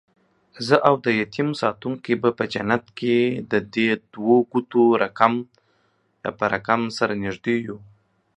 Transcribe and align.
زه 0.67 0.75
اودیتیم 0.89 1.49
ساتونکی 1.61 2.13
به 2.21 2.29
په 2.37 2.45
جنت 2.53 2.83
کې 2.97 3.15
ددې 3.51 3.87
دوو 4.13 4.35
ګوتو 4.51 4.83
رکم، 6.67 6.81
سره 6.97 7.13
نږدې 7.23 7.55
یو 7.67 7.77